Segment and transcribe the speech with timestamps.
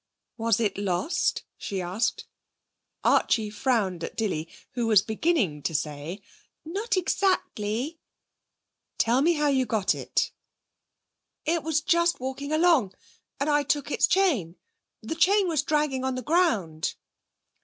[0.35, 2.25] 'Was it lost?' she asked.
[3.03, 6.23] Archie frowned at Dilly, who was beginning to say,
[6.65, 7.99] 'Not exactly.'
[8.97, 10.31] 'Tell me how you got it.'
[11.45, 12.93] 'It was just walking along,
[13.39, 14.55] and I took its chain.
[15.03, 16.95] The chain was dragging on the ground.'